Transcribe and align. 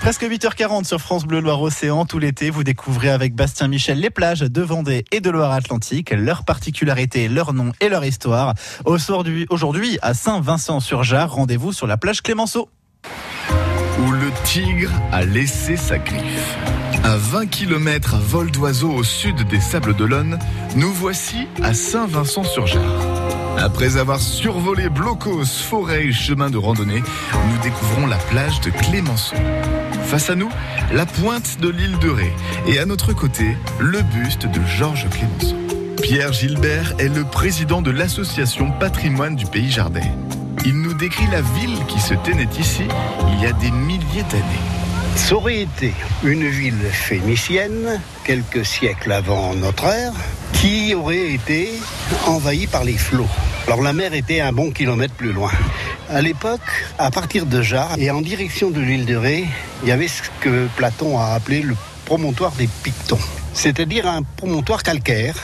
Presque 0.00 0.22
8h40 0.22 0.84
sur 0.84 1.00
France 1.00 1.24
Bleu 1.24 1.40
Loire-Océan. 1.40 2.04
Tout 2.04 2.18
l'été, 2.18 2.50
vous 2.50 2.62
découvrez 2.64 3.08
avec 3.08 3.34
Bastien 3.34 3.66
Michel 3.68 3.98
les 3.98 4.10
plages 4.10 4.40
de 4.40 4.62
Vendée 4.62 5.04
et 5.10 5.20
de 5.20 5.30
Loire-Atlantique, 5.30 6.10
leurs 6.10 6.44
particularités, 6.44 7.28
leurs 7.28 7.54
noms 7.54 7.72
et 7.80 7.88
leur 7.88 8.04
histoire. 8.04 8.54
Aujourd'hui, 8.84 9.98
à 10.02 10.14
Saint-Vincent-sur-Jard, 10.14 11.32
rendez-vous 11.32 11.72
sur 11.72 11.86
la 11.86 11.96
plage 11.96 12.22
Clémenceau. 12.22 12.68
Où 13.98 14.10
le 14.12 14.30
tigre 14.44 14.90
a 15.10 15.24
laissé 15.24 15.76
sa 15.76 15.98
griffe. 15.98 16.56
À 17.04 17.16
20 17.16 17.46
km 17.46 18.14
à 18.14 18.18
vol 18.18 18.50
d'oiseau 18.50 18.90
au 18.90 19.02
sud 19.02 19.46
des 19.48 19.60
Sables 19.60 19.94
d'Olonne, 19.94 20.38
nous 20.76 20.92
voici 20.92 21.48
à 21.62 21.72
Saint-Vincent-sur-Jard. 21.72 23.15
Après 23.58 23.96
avoir 23.96 24.20
survolé 24.20 24.88
blocos, 24.88 25.44
forêts 25.44 26.06
et 26.06 26.12
chemins 26.12 26.50
de 26.50 26.58
randonnée, 26.58 27.02
nous 27.32 27.62
découvrons 27.62 28.06
la 28.06 28.16
plage 28.16 28.60
de 28.60 28.70
Clémenceau. 28.70 29.36
Face 30.04 30.30
à 30.30 30.34
nous, 30.34 30.50
la 30.92 31.06
pointe 31.06 31.58
de 31.60 31.68
l'île 31.68 31.98
de 31.98 32.10
Ré 32.10 32.32
et 32.68 32.78
à 32.78 32.86
notre 32.86 33.12
côté, 33.12 33.56
le 33.80 34.02
buste 34.02 34.46
de 34.46 34.60
Georges 34.66 35.08
Clémenceau. 35.10 35.56
Pierre 36.02 36.32
Gilbert 36.32 36.94
est 36.98 37.08
le 37.08 37.24
président 37.24 37.82
de 37.82 37.90
l'association 37.90 38.70
Patrimoine 38.70 39.36
du 39.36 39.46
Pays 39.46 39.70
Jardin. 39.70 40.08
Il 40.64 40.80
nous 40.82 40.94
décrit 40.94 41.26
la 41.32 41.40
ville 41.40 41.78
qui 41.88 42.00
se 42.00 42.14
tenait 42.14 42.48
ici 42.58 42.84
il 43.32 43.42
y 43.42 43.46
a 43.46 43.52
des 43.52 43.70
milliers 43.70 44.24
d'années. 44.30 44.75
Ça 45.16 45.34
aurait 45.34 45.62
été 45.62 45.92
une 46.22 46.46
ville 46.46 46.88
phénicienne, 46.92 48.00
quelques 48.24 48.64
siècles 48.64 49.10
avant 49.10 49.54
notre 49.54 49.86
ère, 49.86 50.12
qui 50.52 50.94
aurait 50.94 51.32
été 51.32 51.70
envahie 52.26 52.66
par 52.66 52.84
les 52.84 52.96
flots. 52.96 53.28
Alors 53.66 53.82
la 53.82 53.92
mer 53.92 54.14
était 54.14 54.40
un 54.40 54.52
bon 54.52 54.70
kilomètre 54.70 55.14
plus 55.14 55.32
loin. 55.32 55.50
À 56.10 56.20
l'époque, 56.20 56.60
à 56.98 57.10
partir 57.10 57.46
de 57.46 57.60
Jarre 57.62 57.98
et 57.98 58.10
en 58.10 58.20
direction 58.20 58.70
de 58.70 58.80
l'île 58.80 59.06
de 59.06 59.16
Ré, 59.16 59.46
il 59.82 59.88
y 59.88 59.92
avait 59.92 60.06
ce 60.06 60.22
que 60.40 60.68
Platon 60.76 61.18
a 61.18 61.34
appelé 61.34 61.62
le 61.62 61.74
promontoire 62.04 62.52
des 62.52 62.68
Pictons, 62.84 63.18
c'est-à-dire 63.52 64.06
un 64.06 64.22
promontoire 64.22 64.82
calcaire 64.84 65.34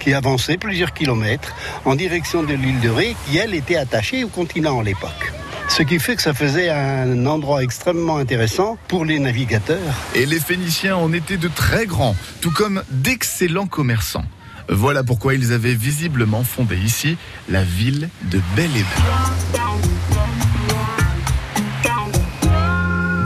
qui 0.00 0.12
avançait 0.12 0.58
plusieurs 0.58 0.92
kilomètres 0.92 1.54
en 1.86 1.94
direction 1.94 2.42
de 2.42 2.52
l'île 2.52 2.80
de 2.80 2.90
Ré, 2.90 3.16
qui 3.26 3.38
elle 3.38 3.54
était 3.54 3.76
attachée 3.76 4.24
au 4.24 4.28
continent 4.28 4.80
à 4.80 4.82
l'époque. 4.82 5.32
Ce 5.68 5.82
qui 5.82 5.98
fait 5.98 6.16
que 6.16 6.22
ça 6.22 6.34
faisait 6.34 6.70
un 6.70 7.26
endroit 7.26 7.62
extrêmement 7.62 8.18
intéressant 8.18 8.78
pour 8.88 9.04
les 9.04 9.18
navigateurs. 9.18 9.78
Et 10.14 10.26
les 10.26 10.38
Phéniciens 10.38 10.96
en 10.96 11.12
étaient 11.12 11.36
de 11.36 11.48
très 11.48 11.86
grands, 11.86 12.16
tout 12.40 12.52
comme 12.52 12.82
d'excellents 12.90 13.66
commerçants. 13.66 14.24
Voilà 14.68 15.04
pourquoi 15.04 15.34
ils 15.34 15.52
avaient 15.52 15.74
visiblement 15.74 16.44
fondé 16.44 16.76
ici 16.76 17.16
la 17.48 17.62
ville 17.62 18.08
de 18.30 18.40
bel 18.56 18.70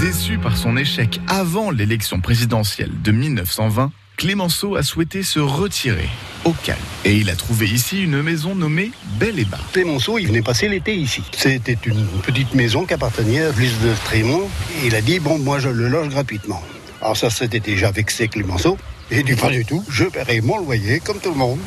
Déçu 0.00 0.38
par 0.38 0.56
son 0.56 0.76
échec 0.76 1.20
avant 1.28 1.70
l'élection 1.70 2.20
présidentielle 2.20 2.90
de 3.02 3.12
1920, 3.12 3.92
Clémenceau 4.16 4.74
a 4.74 4.82
souhaité 4.82 5.22
se 5.22 5.38
retirer 5.38 6.08
au 6.48 6.54
calme. 6.64 6.78
Et 7.04 7.14
il 7.14 7.30
a 7.30 7.36
trouvé 7.36 7.66
ici 7.66 8.02
une 8.02 8.22
maison 8.22 8.54
nommée 8.54 8.90
Belle 9.18 9.38
et 9.38 9.44
Bas. 9.44 9.58
Clémenceau, 9.72 10.18
il 10.18 10.28
venait 10.28 10.42
passer 10.42 10.68
l'été 10.68 10.94
ici. 10.94 11.22
C'était 11.36 11.78
une 11.84 12.06
petite 12.22 12.54
maison 12.54 12.84
qui 12.84 12.94
appartenait 12.94 13.42
à 13.42 13.48
l'église 13.48 13.78
de 13.80 13.92
Trémont. 14.04 14.48
Et 14.82 14.86
il 14.86 14.94
a 14.94 15.00
dit, 15.00 15.18
bon, 15.18 15.38
moi 15.38 15.58
je 15.58 15.68
le 15.68 15.88
loge 15.88 16.08
gratuitement. 16.08 16.62
Alors 17.00 17.16
ça, 17.16 17.30
c'était 17.30 17.60
déjà 17.60 17.90
vexé 17.90 18.28
Clémenceau. 18.28 18.78
Il 19.10 19.24
dit 19.24 19.34
pas 19.34 19.50
du 19.50 19.64
tout, 19.64 19.82
je 19.88 20.04
paierai 20.04 20.40
mon 20.40 20.58
loyer 20.58 21.00
comme 21.00 21.18
tout 21.18 21.30
le 21.30 21.36
monde. 21.36 21.58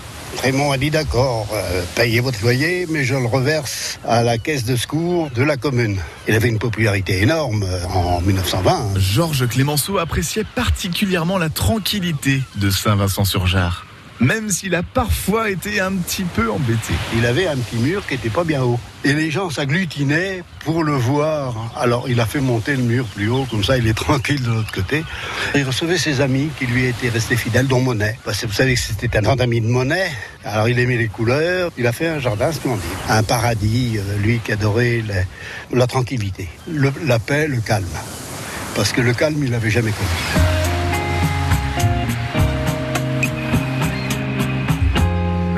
Raymond 0.42 0.72
a 0.72 0.78
dit 0.78 0.92
d'accord, 0.92 1.48
euh, 1.54 1.84
payez 1.96 2.20
votre 2.20 2.42
loyer, 2.42 2.88
mais 2.90 3.04
je 3.04 3.16
le 3.16 3.26
reverse 3.26 4.00
à 4.08 4.24
la 4.24 4.38
caisse 4.38 4.64
de 4.64 4.76
secours 4.76 5.30
de 5.32 5.44
la 5.44 5.58
commune. 5.58 6.00
Il 6.28 6.36
avait 6.36 6.48
une 6.50 6.60
popularité 6.60 7.22
énorme 7.22 7.64
euh, 7.64 7.86
en 7.88 8.22
1920. 8.22 8.94
Georges 8.98 9.48
Clémenceau 9.48 9.98
appréciait 9.98 10.46
particulièrement 10.56 11.38
la 11.38 11.50
tranquillité 11.50 12.42
de 12.56 12.70
Saint-Vincent-sur-Jard 12.70 13.86
même 14.22 14.50
s'il 14.50 14.76
a 14.76 14.84
parfois 14.84 15.50
été 15.50 15.80
un 15.80 15.94
petit 15.94 16.24
peu 16.24 16.50
embêté. 16.52 16.94
Il 17.18 17.26
avait 17.26 17.48
un 17.48 17.58
petit 17.58 17.78
mur 17.78 18.06
qui 18.06 18.14
était 18.14 18.30
pas 18.30 18.44
bien 18.44 18.62
haut. 18.62 18.80
Et 19.04 19.14
les 19.14 19.32
gens 19.32 19.50
s'agglutinaient 19.50 20.44
pour 20.64 20.84
le 20.84 20.94
voir. 20.94 21.72
Alors 21.76 22.08
il 22.08 22.20
a 22.20 22.28
fait 22.28 22.40
monter 22.40 22.76
le 22.76 22.84
mur 22.84 23.06
plus 23.06 23.30
haut, 23.30 23.48
comme 23.50 23.64
ça 23.64 23.78
il 23.78 23.88
est 23.88 23.94
tranquille 23.96 24.42
de 24.44 24.52
l'autre 24.52 24.72
côté. 24.72 25.04
Il 25.56 25.64
recevait 25.64 25.98
ses 25.98 26.22
amis 26.22 26.50
qui 26.60 26.68
lui 26.68 26.86
étaient 26.86 27.10
restés 27.10 27.36
fidèles, 27.36 27.68
dont 27.68 27.82
Monet. 27.82 28.18
Vous 28.26 28.54
savez 28.54 28.76
que 28.76 28.80
c'était 28.80 29.18
un 29.18 29.22
grand 29.22 29.42
ami 29.42 29.60
de 29.60 29.68
Monet. 29.68 30.12
Alors 30.46 30.70
il 30.70 30.78
aimait 30.78 30.98
les 30.98 31.08
couleurs. 31.08 31.72
Il 31.80 31.88
a 31.88 31.92
fait 31.92 32.08
un 32.08 32.20
jardin 32.20 32.52
splendide. 32.52 32.84
Un 33.10 33.24
paradis, 33.24 33.98
euh, 33.98 34.18
lui 34.20 34.40
qui 34.40 34.52
adorait 34.52 35.04
la, 35.72 35.88
tranquillité, 35.88 36.48
la 36.68 37.18
paix, 37.18 37.48
le 37.48 37.60
calme. 37.60 37.86
Parce 38.76 38.94
que 38.94 39.02
le 39.02 39.14
calme, 39.14 39.44
il 39.44 39.50
n'avait 39.50 39.72
jamais 39.72 39.92
connu. 39.92 40.51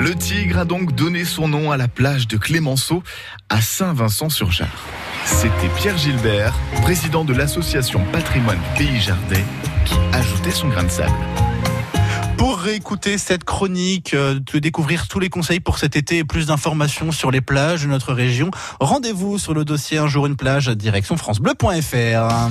Le 0.04 0.16
Tigre 0.16 0.60
a 0.60 0.66
donc 0.66 0.94
donné 0.94 1.24
son 1.24 1.48
nom 1.48 1.72
à 1.72 1.78
la 1.78 1.88
plage 1.88 2.28
de 2.28 2.36
Clémenceau 2.36 3.02
à 3.48 3.62
Saint-Vincent-sur-Jard. 3.62 4.68
C'était 5.24 5.70
Pierre 5.78 5.98
Gilbert, 5.98 6.54
président 6.82 7.24
de 7.24 7.34
l'association 7.34 8.02
Patrimoine 8.12 8.60
Pays 8.78 9.00
Jardin, 9.00 9.40
qui 9.86 9.96
ajoutait 10.12 10.52
son 10.52 10.68
grain 10.68 10.84
de 10.84 10.90
sable. 10.90 11.16
Pour 12.38 12.60
réécouter 12.60 13.18
cette 13.18 13.46
chronique, 13.46 14.14
euh, 14.14 14.42
découvrir 14.56 15.08
tous 15.08 15.20
les 15.20 15.30
conseils 15.30 15.62
pour 15.62 15.78
cet 15.78 15.96
été 15.96 16.18
et 16.18 16.24
plus 16.26 16.48
d'informations 16.48 17.14
sur 17.14 17.32
les 17.32 17.40
plages 17.40 17.84
de 17.84 17.88
notre 17.88 18.12
région, 18.12 18.52
rendez-vous 18.82 19.40
sur 19.40 19.54
le 19.54 19.64
dossier 19.64 20.00
Un 20.00 20.08
jour 20.08 20.26
une 20.26 20.36
plage 20.36 20.68
direction 20.68 21.16
francebleu.fr. 21.16 22.50